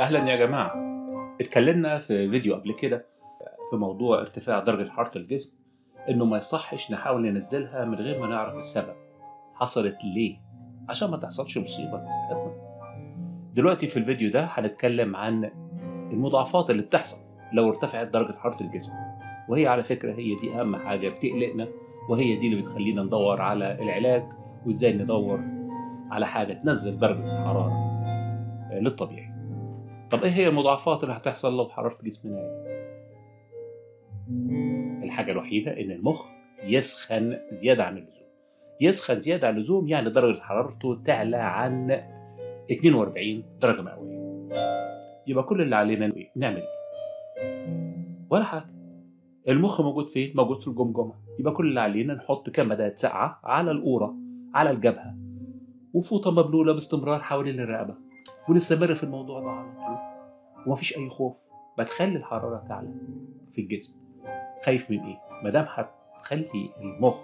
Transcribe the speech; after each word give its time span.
أهلا 0.00 0.30
يا 0.30 0.36
جماعة. 0.46 0.74
اتكلمنا 1.40 1.98
في 1.98 2.30
فيديو 2.30 2.54
قبل 2.54 2.72
كده 2.72 3.06
في 3.70 3.76
موضوع 3.76 4.20
ارتفاع 4.20 4.58
درجة 4.58 4.88
حرارة 4.90 5.18
الجسم 5.18 5.58
إنه 6.08 6.24
ما 6.24 6.38
يصحش 6.38 6.92
نحاول 6.92 7.22
ننزلها 7.22 7.84
من 7.84 7.94
غير 7.94 8.20
ما 8.20 8.26
نعرف 8.26 8.54
السبب. 8.56 8.94
حصلت 9.54 9.96
ليه؟ 10.04 10.36
عشان 10.88 11.10
ما 11.10 11.16
تحصلش 11.16 11.58
مصيبة 11.58 12.04
لصحتنا 12.04 12.52
دلوقتي 13.54 13.86
في 13.86 13.96
الفيديو 13.96 14.30
ده 14.30 14.44
هنتكلم 14.50 15.16
عن 15.16 15.44
المضاعفات 16.12 16.70
اللي 16.70 16.82
بتحصل 16.82 17.24
لو 17.52 17.68
ارتفعت 17.68 18.06
درجة 18.06 18.32
حرارة 18.38 18.62
الجسم. 18.62 18.92
وهي 19.48 19.66
على 19.66 19.82
فكرة 19.82 20.12
هي 20.12 20.34
دي 20.34 20.60
أهم 20.60 20.76
حاجة 20.76 21.08
بتقلقنا 21.08 21.68
وهي 22.10 22.36
دي 22.36 22.46
اللي 22.48 22.62
بتخلينا 22.62 23.02
ندور 23.02 23.40
على 23.40 23.82
العلاج 23.82 24.24
وإزاي 24.66 24.92
ندور 24.92 25.40
على 26.10 26.26
حاجة 26.26 26.52
تنزل 26.52 26.98
درجة 26.98 27.24
الحراره 27.40 27.72
للطبيعي. 28.72 29.33
طب 30.10 30.22
إيه 30.24 30.30
هي 30.30 30.48
المضاعفات 30.48 31.02
اللي 31.02 31.14
هتحصل 31.14 31.56
لو 31.56 31.68
حراره 31.68 31.98
جسمنا 32.04 32.36
عالية؟ 32.38 32.74
الحاجة 35.04 35.32
الوحيدة 35.32 35.70
إن 35.80 35.90
المخ 35.90 36.26
يسخن 36.64 37.36
زيادة 37.52 37.84
عن 37.84 37.96
اللزوم. 37.98 38.24
يسخن 38.80 39.20
زيادة 39.20 39.48
عن 39.48 39.56
اللزوم 39.56 39.88
يعني 39.88 40.10
درجة 40.10 40.40
حرارته 40.40 41.02
تعلى 41.04 41.36
عن 41.36 41.90
42 42.70 43.44
درجة 43.62 43.82
مئوية. 43.82 44.14
يبقى 45.26 45.44
كل 45.44 45.62
اللي 45.62 45.76
علينا 45.76 46.06
إيه؟ 46.16 46.30
نعمل 46.36 46.56
إيه؟ 46.62 46.68
ولا 48.30 48.44
حاجة. 48.44 48.66
المخ 49.48 49.80
موجود 49.80 50.06
فين؟ 50.08 50.32
موجود 50.36 50.60
في 50.60 50.68
الجمجمة. 50.68 51.14
يبقى 51.38 51.52
كل 51.52 51.66
اللي 51.68 51.80
علينا 51.80 52.14
نحط 52.14 52.50
كمادات 52.50 52.98
ساقعه 52.98 53.40
على 53.44 53.70
القوره 53.70 54.14
على 54.54 54.70
الجبهة. 54.70 55.14
وفوطة 55.94 56.30
مبلولة 56.30 56.72
باستمرار 56.72 57.20
حوالين 57.20 57.60
الرقبة. 57.60 57.94
ونستمر 58.48 58.94
في 58.94 59.04
الموضوع 59.04 59.40
ده 59.40 59.50
على 59.50 59.68
طول. 59.72 59.96
ومفيش 60.66 60.98
أي 60.98 61.08
خوف. 61.08 61.36
بتخلي 61.78 62.16
الحرارة 62.16 62.64
تعلى 62.68 62.88
في 63.52 63.60
الجسم. 63.60 63.94
خايف 64.64 64.90
من 64.90 65.00
إيه؟ 65.00 65.16
ما 65.44 65.50
دام 65.50 65.66
هتخلي 65.68 66.70
المخ 66.80 67.16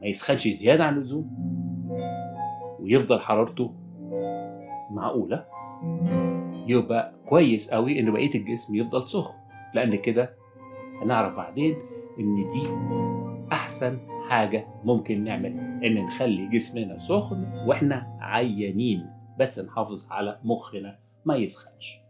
ما 0.00 0.06
يسخنش 0.06 0.48
زيادة 0.48 0.84
عن 0.84 0.96
اللزوم 0.98 1.30
ويفضل 2.80 3.20
حرارته 3.20 3.74
معقولة 4.90 5.44
يبقى 6.68 7.12
كويس 7.28 7.70
قوي 7.74 8.00
إن 8.00 8.12
بقية 8.12 8.34
الجسم 8.34 8.74
يفضل 8.74 9.08
سخن. 9.08 9.34
لأن 9.74 9.94
كده 9.94 10.34
هنعرف 11.02 11.36
بعدين 11.36 11.76
إن 12.20 12.50
دي 12.50 12.68
أحسن 13.52 13.98
حاجة 14.28 14.66
ممكن 14.84 15.24
نعملها. 15.24 15.80
إن 15.86 16.04
نخلي 16.06 16.46
جسمنا 16.46 16.98
سخن 16.98 17.64
وإحنا 17.66 18.16
عيانين. 18.20 19.06
بس 19.40 19.58
نحافظ 19.58 20.06
على 20.10 20.40
مخنا 20.44 20.98
ما 21.24 21.36
يسخنش. 21.36 22.03